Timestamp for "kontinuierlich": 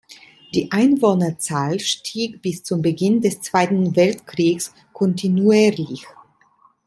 4.93-6.07